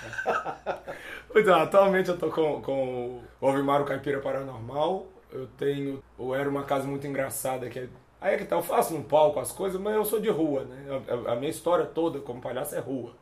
[1.32, 5.06] Pois é, atualmente eu tô com, com o Alvimar o Caipira Paranormal.
[5.32, 7.88] Eu tenho o Era Uma Casa Muito Engraçada, que é...
[8.20, 10.64] Aí é que tá, eu faço no palco as coisas, mas eu sou de rua,
[10.64, 11.02] né?
[11.08, 13.12] A, a- a minha história toda como palhaço é rua.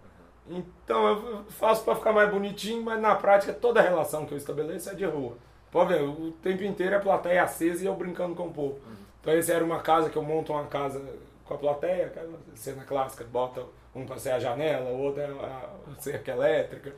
[0.48, 4.38] Então eu faço pra ficar mais bonitinho, mas na prática toda a relação que eu
[4.38, 5.36] estabeleço é de rua.
[5.72, 8.78] Pode ver, o tempo inteiro é plateia acesa e eu brincando com o povo.
[9.20, 11.02] Então esse era uma casa que eu monto uma casa
[11.44, 15.26] com a plateia, aquela cena clássica, bota um pra ser a janela, o outro é
[15.26, 16.92] a cerca elétrica.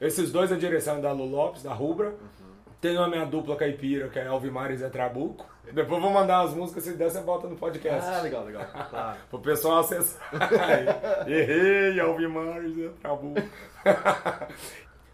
[0.00, 2.14] Esses dois a direção da Lu Lopes, da Rubra.
[2.80, 5.46] Tenho a minha dupla caipira, que é Alvimar e Zé Trabuco.
[5.72, 8.08] Depois vou mandar as músicas, se der, você bota no podcast.
[8.08, 8.64] Ah, legal, legal.
[8.90, 9.18] Claro.
[9.30, 10.20] Pro pessoal acessar.
[11.26, 13.40] Errei, Alvimar e Zé Trabuco.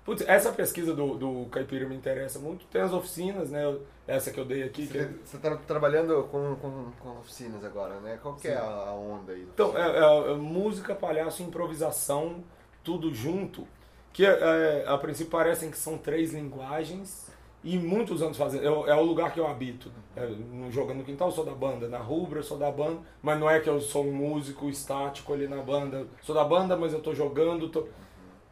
[0.05, 2.67] Putz, essa pesquisa do, do caipira me interessa muito.
[2.67, 3.77] Tem as oficinas, né?
[4.07, 4.89] Essa que eu dei aqui.
[4.89, 8.19] que- Você está trabalhando com, com, com oficinas agora, né?
[8.21, 9.43] Qual que é a, a onda aí?
[9.55, 12.43] Então, é, é- é música, palhaço, improvisação,
[12.83, 13.67] tudo junto.
[14.13, 17.32] Que é, a princípio parecem que são três linguagens
[17.65, 18.65] e muitos anos fazendo.
[18.67, 19.91] É, o- é o lugar que eu habito.
[20.17, 20.29] É,
[20.71, 21.89] Jogando no Quintal, eu sou da banda.
[21.89, 22.99] Na Rubra, eu sou da banda.
[23.23, 25.99] Mas não é que eu sou um músico estático ali na banda.
[25.99, 27.69] Eu Sou da banda, mas eu tô jogando.
[27.69, 27.87] Tô...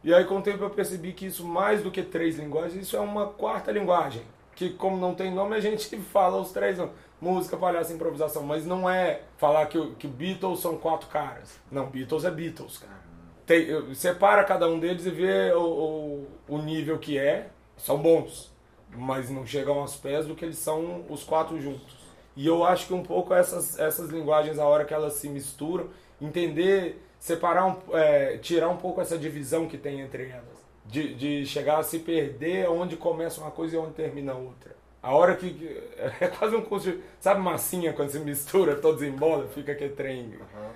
[0.03, 2.95] E aí, com o tempo, eu percebi que isso, mais do que três linguagens, isso
[2.95, 4.23] é uma quarta linguagem.
[4.55, 6.93] Que, como não tem nome, a gente fala os três nomes.
[7.19, 8.41] Música, palhaço, improvisação.
[8.43, 11.59] Mas não é falar que, que Beatles são quatro caras.
[11.71, 13.01] Não, Beatles é Beatles, cara.
[13.45, 17.49] Tem, eu- separa cada um deles e vê o, o, o nível que é.
[17.77, 18.50] São bons,
[18.95, 22.01] mas não chegam aos pés do que eles são os quatro juntos.
[22.35, 25.89] E eu acho que um pouco essas, essas linguagens, a hora que elas se misturam,
[26.19, 30.61] entender, separar, um, é, tirar um pouco essa divisão que tem entre elas.
[30.85, 34.75] De, de chegar a se perder onde começa uma coisa e onde termina a outra.
[35.01, 35.91] A hora que.
[36.19, 36.99] É quase um curso de.
[37.19, 40.33] Sabe massinha quando se mistura todos em bola, fica aquele trem,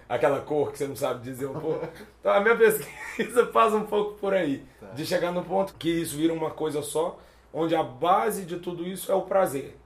[0.07, 1.87] aquela cor que você não sabe dizer um pouco.
[2.19, 4.63] Então a minha pesquisa passa um pouco por aí.
[4.93, 7.19] De chegar no ponto que isso vira uma coisa só,
[7.55, 9.77] onde a base de tudo isso é o prazer.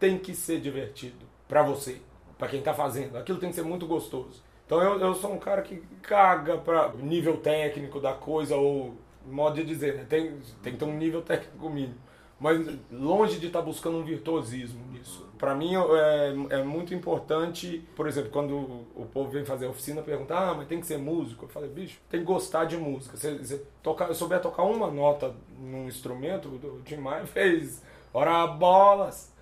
[0.00, 2.00] Tem que ser divertido pra você,
[2.38, 3.18] pra quem tá fazendo.
[3.18, 4.42] Aquilo tem que ser muito gostoso.
[4.64, 8.96] Então eu, eu sou um cara que caga pra nível técnico da coisa, ou
[9.26, 10.06] modo de dizer, né?
[10.08, 12.00] Tem, tem que ter um nível técnico mínimo.
[12.42, 15.24] Mas longe de estar buscando um virtuosismo nisso.
[15.38, 18.56] Pra mim é, é muito importante, por exemplo, quando
[18.96, 21.44] o povo vem fazer oficina, pergunta, ah, mas tem que ser músico.
[21.44, 23.16] Eu falei, bicho, tem que gostar de música.
[23.16, 27.80] Se você tocar, souber tocar uma nota num instrumento, o Tim Maia fez
[28.12, 29.32] ora bolas.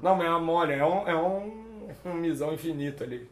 [0.00, 3.28] Não, mas é uma mole, é um, é um, um misão infinito ali.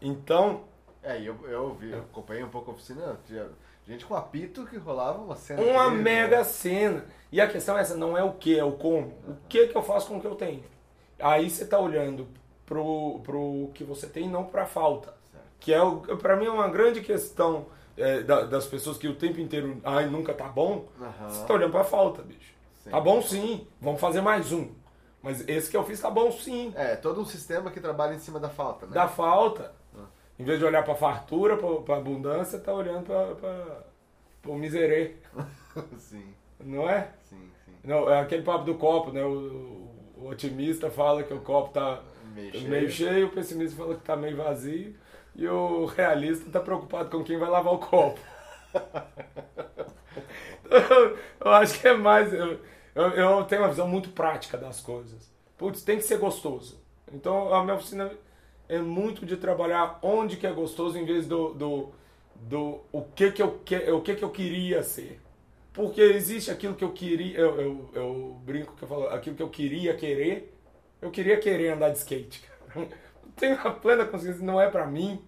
[0.00, 0.62] Então,
[1.06, 3.48] É, eu, eu vi, eu acompanhei um pouco a oficina, tinha
[3.86, 5.62] gente com apito que rolava uma cena.
[5.62, 6.44] uma incrível, mega né?
[6.44, 7.04] cena.
[7.30, 9.08] E a questão é essa, não é o que, é o como.
[9.28, 10.64] O que que eu faço com o que eu tenho?
[11.20, 12.26] Aí você tá olhando
[12.66, 15.14] pro, pro que você tem e não pra falta.
[15.60, 15.78] Que é,
[16.20, 17.66] pra mim, é uma grande questão
[17.96, 20.86] é, da- das pessoas que o tempo inteiro, ai, nunca tá bom.
[21.00, 21.28] Aham.
[21.30, 22.52] Você tá olhando pra falta, bicho.
[22.82, 22.90] Sim.
[22.90, 24.68] Tá bom sim, vamos fazer mais um.
[25.22, 26.72] Mas esse que eu fiz tá bom sim.
[26.76, 28.92] É, todo um sistema que trabalha em cima da falta, né?
[28.92, 29.72] Da falta.
[30.38, 33.82] Em vez de olhar pra fartura, pra, pra abundância, tá olhando pra, pra,
[34.42, 35.16] pro miserê.
[35.98, 37.12] sim, Não é?
[37.28, 37.76] sim, sim.
[37.84, 39.24] Não, é aquele papo do copo, né?
[39.24, 42.90] O, o otimista fala que o copo tá Meio meio cheio.
[42.90, 44.94] cheio, o pessimista fala que tá meio vazio,
[45.34, 48.20] e o realista tá preocupado com quem vai lavar o copo.
[50.70, 52.32] eu, eu acho que é mais.
[52.32, 52.58] Eu,
[52.94, 55.30] eu, eu tenho uma visão muito prática das coisas.
[55.56, 56.80] Putz, tem que ser gostoso.
[57.12, 58.10] Então a minha oficina
[58.68, 61.88] é muito de trabalhar onde que é gostoso em vez do, do,
[62.34, 65.20] do o, que que eu, que, o que que eu queria ser.
[65.72, 69.42] Porque existe aquilo que eu queria, eu, eu, eu brinco que eu falo, aquilo que
[69.42, 70.54] eu queria querer,
[71.02, 72.42] eu queria querer andar de skate.
[72.42, 72.88] cara.
[73.36, 75.22] Tenho a plena consciência, não é pra mim.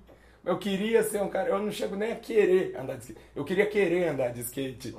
[0.45, 3.21] Eu queria ser um cara, eu não chego nem a querer andar de skate.
[3.37, 4.97] Eu queria querer andar de skate.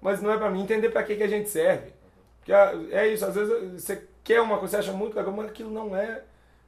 [0.00, 1.92] Mas não é pra mim entender pra que, que a gente serve.
[2.38, 5.46] Porque ah, é isso, às vezes você quer uma coisa, você acha muito legal, mas
[5.46, 6.22] aquilo não é,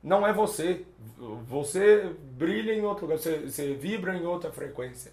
[0.06, 0.86] não é você.
[1.48, 5.12] Você brilha em outro lugar, você, você vibra em outra frequência.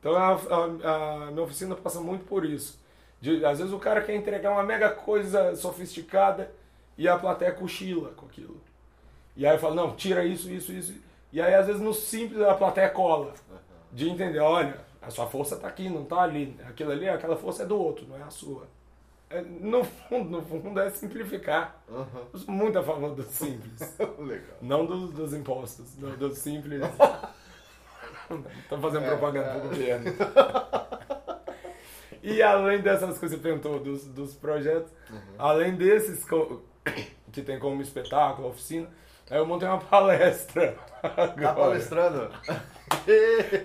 [0.00, 2.80] Então a, a- a minha oficina passa muito por isso.
[3.20, 6.50] De- às vezes o cara quer entregar uma mega coisa sofisticada
[6.98, 8.60] e a plateia cochila com aquilo.
[9.36, 10.94] E aí fala, não, tira isso, isso, isso.
[11.32, 13.32] E aí às vezes no simples a plateia cola.
[13.92, 16.56] De entender, olha, a sua força tá aqui, não tá ali.
[16.68, 18.66] Aquilo ali, aquela força é do outro, não é a sua.
[19.32, 21.82] É, no fundo, no fundo é simplificar.
[21.90, 22.06] Aham.
[22.32, 23.96] Eu sou muito a favor do simples.
[24.18, 24.56] Legal.
[24.60, 26.82] Não dos, dos impostos, do, do simples.
[28.68, 29.52] Tô fazendo É, propaganda é.
[29.60, 30.12] pro governo.
[32.24, 35.18] E além dessas coisas que você perguntou, dos, dos projetos, Uhum.
[35.38, 36.24] além desses
[37.32, 38.88] que tem como espetáculo, oficina,
[39.28, 40.76] aí eu montei uma palestra.
[41.02, 41.52] Tá agora.
[41.54, 42.30] palestrando?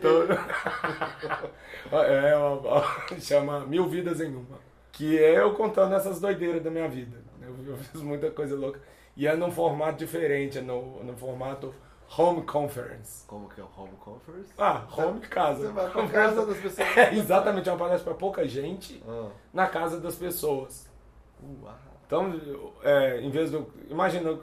[0.01, 4.57] Tô- é, uma- chama Mil Vidas em Uma.
[4.97, 7.17] Que é eu contando essas doideiras da minha vida.
[7.41, 8.79] Eu, eu fiz muita coisa louca.
[9.15, 11.73] E é num formato diferente, é no, no formato
[12.17, 13.25] home conference.
[13.27, 14.51] Como que é o home conference?
[14.57, 15.67] Ah, home casa.
[15.67, 16.87] Você vai pra Conference- casa das pessoas.
[16.97, 19.29] É exatamente, é uma palestra para pouca gente Ah.
[19.53, 20.89] na casa das pessoas.
[21.61, 21.75] Uau.
[22.05, 22.33] Então,
[22.83, 23.67] é, em vez do.
[23.89, 24.37] Imagina,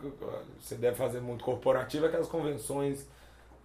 [0.61, 3.09] você deve fazer muito corporativo, aquelas convenções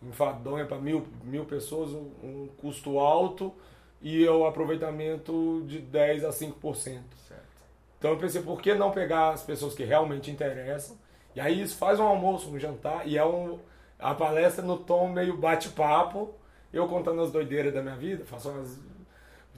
[0.01, 3.53] enfadonha para mil, mil pessoas, um, um, custo alto
[4.01, 6.53] e o aproveitamento de 10 a 5%.
[6.73, 7.03] Certo.
[7.97, 10.97] Então eu pensei, por que não pegar as pessoas que realmente interessam?
[11.35, 13.59] E aí isso faz um almoço, um jantar, e é um,
[13.97, 16.33] a palestra no tom meio bate-papo,
[16.71, 18.79] eu contando as doideiras da minha vida, faço umas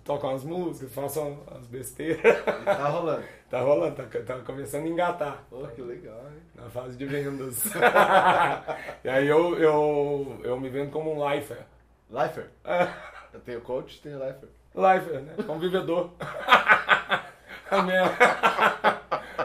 [0.04, 2.44] toco umas músicas, faço umas besteiras.
[2.44, 3.24] tá rolando.
[3.50, 5.44] tá rolando, tá, tá começando a engatar.
[5.50, 6.42] Pô, que legal, hein?
[6.56, 7.64] Na fase de vendas.
[9.04, 11.66] e aí eu, eu, eu me vendo como um lifer.
[12.10, 12.50] Lifer?
[12.66, 12.88] É.
[13.34, 14.50] Eu tenho coach, tenho lifer.
[14.76, 15.36] Lifer, né?
[15.46, 16.12] Convivedor.
[17.70, 18.04] a minha...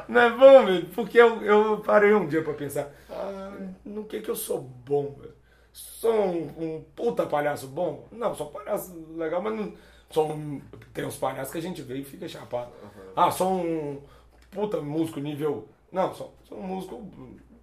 [0.08, 0.86] Não é bom, velho?
[0.88, 3.52] Porque eu, eu parei um dia pra pensar, ah,
[3.84, 5.34] no que que eu sou bom, velho?
[5.72, 8.06] Sou um, um puta palhaço bom?
[8.12, 9.74] Não, sou um palhaço legal, mas não
[10.10, 10.60] Sou um,
[10.94, 12.70] tem uns palhaços que a gente vê e fica chapado.
[12.82, 13.12] Uhum.
[13.14, 14.02] Ah, sou um
[14.50, 15.68] puta músico nível.
[15.90, 17.10] Não, sou, sou um músico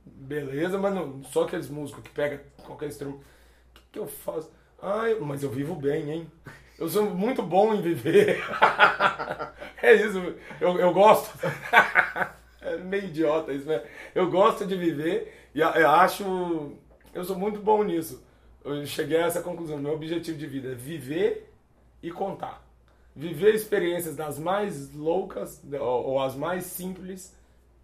[0.05, 3.19] beleza, mas não sou aqueles músicos que pega qualquer instrumento.
[3.19, 4.51] O que, que eu faço?
[4.84, 6.32] Eu, mas eu vivo bem, hein?
[6.78, 8.43] Eu sou muito bom em viver.
[9.82, 11.34] é isso, eu, eu gosto.
[12.62, 13.82] é meio idiota isso, né?
[14.13, 16.74] Eu gosto de viver e eu acho.
[17.13, 18.22] Eu sou muito bom nisso.
[18.65, 19.78] Eu cheguei a essa conclusão.
[19.78, 21.50] Meu objetivo de vida é viver
[22.02, 22.62] e contar.
[23.15, 27.34] Viver experiências das mais loucas ou, ou as mais simples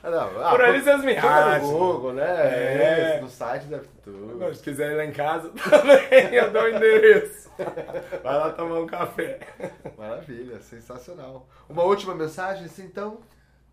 [0.03, 1.61] não, ah, por ali vocês me acham.
[1.61, 3.15] no Google, né?
[3.17, 3.21] É.
[3.21, 4.53] no site deve tudo.
[4.53, 7.49] Se quiser ir lá em casa também, eu dou o endereço.
[8.21, 9.39] Vai lá tomar um café.
[9.97, 11.47] Maravilha, sensacional.
[11.69, 13.21] Uma última mensagem, assim, então?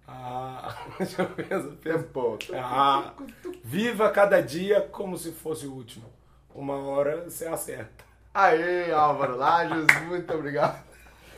[0.07, 1.77] Ah, deixa eu.
[1.77, 2.39] Tempo.
[2.55, 3.15] Ah,
[3.65, 6.05] viva cada dia como se fosse o último.
[6.55, 8.05] Uma hora você acerta.
[8.33, 10.90] Aê, Álvaro Lages, muito obrigado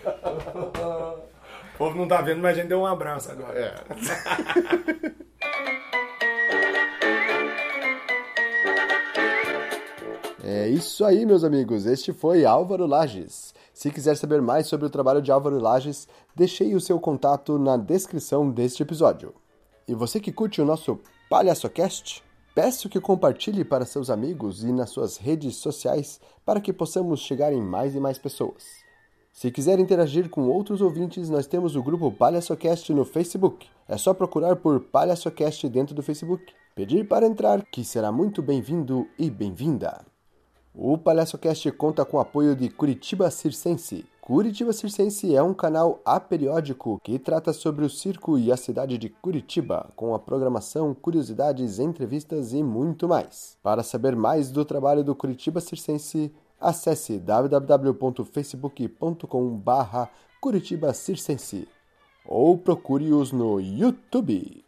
[0.05, 3.59] o povo não tá vendo, mas a gente deu um abraço agora.
[3.59, 3.75] É.
[10.45, 11.87] É isso aí, meus amigos.
[11.87, 13.55] Este foi Álvaro Lages.
[13.73, 17.77] Se quiser saber mais sobre o trabalho de Álvaro Lages, deixei o seu contato na
[17.77, 19.33] descrição deste episódio.
[19.87, 20.99] E você que curte o nosso
[21.31, 22.23] PalhaçoCast,
[22.55, 27.53] peço que compartilhe para seus amigos e nas suas redes sociais para que possamos chegar
[27.53, 28.82] em mais e mais pessoas.
[29.33, 33.67] Se quiser interagir com outros ouvintes, nós temos o grupo PalhaçoCast no Facebook.
[33.89, 36.53] É só procurar por PalhaçoCast dentro do Facebook.
[36.77, 40.05] Pedir para entrar, que será muito bem-vindo e bem-vinda.
[40.75, 44.05] O PalhaçoCast conta com o apoio de Curitiba Circense.
[44.21, 49.09] Curitiba Circense é um canal aperiódico que trata sobre o circo e a cidade de
[49.09, 53.57] Curitiba, com a programação, curiosidades, entrevistas e muito mais.
[53.63, 60.07] Para saber mais do trabalho do Curitiba Circense, acesse www.facebook.com.br
[60.41, 61.69] Curitiba Circense
[62.25, 64.65] ou procure-os no YouTube.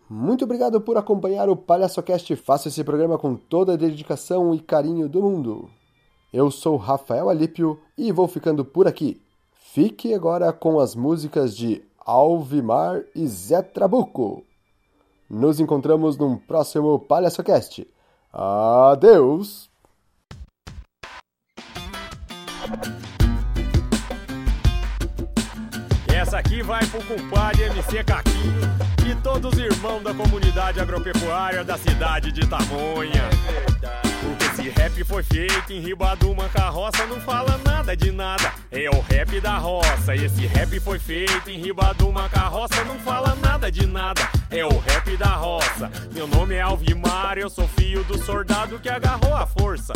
[0.09, 2.33] Muito obrigado por acompanhar o PalhaçoCast.
[2.37, 5.69] Faço esse programa com toda a dedicação e carinho do mundo.
[6.31, 9.19] Eu sou Rafael Alípio e vou ficando por aqui.
[9.51, 14.45] Fique agora com as músicas de Alvimar e Zé Trabuco.
[15.29, 17.85] Nos encontramos num próximo PalhaçoCast.
[18.31, 19.72] Adeus!
[26.33, 28.61] Essa aqui vai pro compadre MC Caquinho
[29.07, 33.29] e todos os irmãos da comunidade agropecuária da cidade de Tamonha.
[33.79, 34.02] Porque
[34.53, 38.53] esse rap foi feito em riba de uma carroça, não fala nada de nada.
[38.71, 40.15] É o rap da roça.
[40.15, 44.21] Esse rap foi feito em riba de uma carroça, não fala nada de nada.
[44.51, 45.91] É o rap da roça.
[46.13, 49.93] Meu nome é Alvimar, eu sou filho do soldado que agarrou a força.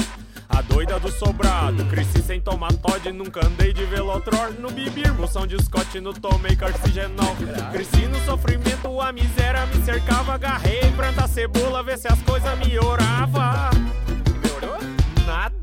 [0.49, 5.45] A doida do sobrado, cresci sem tomar Todd, nunca andei de velotror, no bibir, moção
[5.45, 7.35] de Scott, no tomei carcigenol.
[7.71, 13.69] Cresci no sofrimento, a miséria me cercava, agarrei, planta cebola, ver se as coisas melhorava.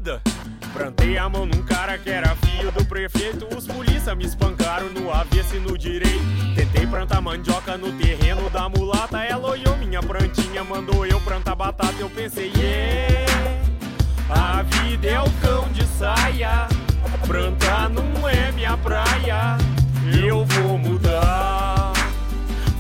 [0.05, 0.21] Nada.
[0.75, 3.49] Plantei a mão num cara que era filho do prefeito.
[3.57, 6.23] Os polícia me espancaram no avesso e no direito.
[6.55, 9.23] Tentei plantar mandioca no terreno da mulata.
[9.25, 11.95] Ela olhou minha plantinha, mandou eu plantar batata.
[11.99, 13.33] Eu pensei, yeah.
[14.29, 16.69] A vida é o cão de saia.
[17.27, 19.57] Plantar não é minha praia.
[20.23, 21.93] Eu vou mudar.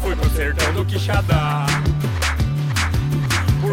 [0.02, 1.73] Fui pro sertão do Quixadá.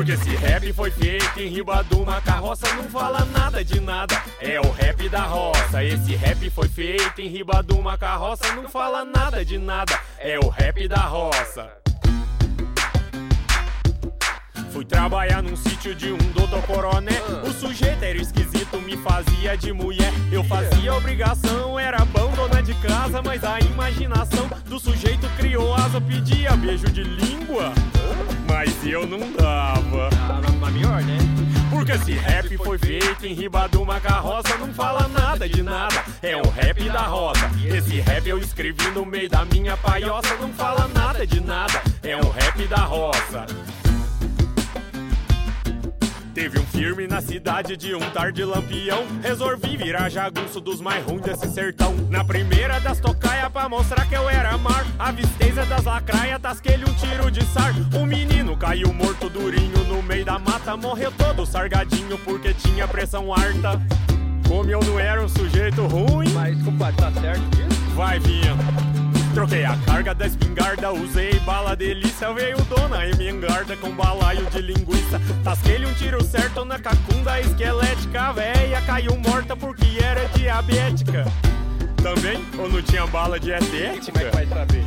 [0.02, 4.20] Porque esse rap foi feito em riba de uma carroça, não fala nada de nada.
[4.40, 5.84] É o rap da roça.
[5.84, 9.94] Esse rap foi feito em riba de uma carroça, não fala nada de nada.
[10.18, 11.72] É o rap da roça.
[14.72, 17.22] Fui trabalhar num sítio de um doutor coroné.
[17.48, 20.12] O sujeito era esquisito, me fazia de mulher.
[20.32, 23.22] Eu fazia obrigação, era bom dona de casa.
[23.22, 27.72] Mas a imaginação do sujeito criou asa, pedia beijo de língua.
[28.52, 30.10] Mas eu não dava.
[30.12, 31.18] Ah, melhor, né?
[31.70, 36.04] Porque esse rap foi feito em riba de uma carroça, não fala nada de nada.
[36.22, 37.50] É um rap da roça.
[37.64, 41.82] Esse rap eu escrevi no meio da minha paioça, não fala nada de nada.
[42.04, 43.46] É um rap da roça.
[46.34, 49.04] Teve um firme na cidade de um tarde lampião.
[49.22, 51.94] Resolvi virar jagunço dos mais ruins desse sertão.
[52.10, 54.86] Na primeira das tocaia pra mostrar que eu era mar.
[54.98, 57.74] Avistei Zé das lacraia, tasquei-lhe um tiro de sar.
[58.00, 60.78] O menino caiu morto durinho no meio da mata.
[60.78, 63.82] Morreu todo sargadinho porque tinha pressão alta.
[64.48, 67.82] Como eu não era um sujeito ruim, Mas, compadre, tá certo disso?
[67.96, 69.01] vai vindo.
[69.34, 72.34] Troquei a carga da espingarda, usei bala delícia.
[72.34, 75.22] Veio dona Emengarda com balaio de linguiça.
[75.44, 78.22] Tasquei-lhe um tiro certo na cacunda esquelética.
[78.22, 81.26] A véia caiu morta porque era diabética.
[82.04, 82.44] Também?
[82.58, 84.84] Ou não tinha bala Como é que vai saber?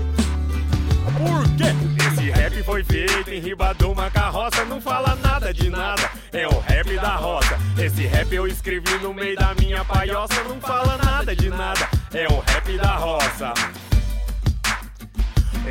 [1.16, 2.04] Por quê?
[2.08, 6.10] Esse rap foi feito em riba de uma carroça, não fala nada de nada.
[6.32, 7.58] É o rap da roça.
[7.78, 11.88] Esse rap eu escrevi no meio da minha paioça, não fala nada de nada.
[12.12, 13.54] É o rap da roça.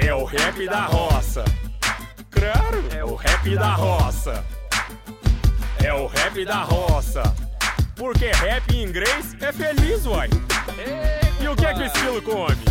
[0.01, 1.45] É o rap da roça.
[2.31, 4.43] Claro, é o rap da roça.
[5.83, 7.23] É o rap da roça.
[7.95, 10.29] Porque rap em inglês é feliz, uai.
[11.41, 12.65] E o que é que o estilo come?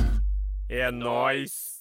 [0.68, 1.71] É nós.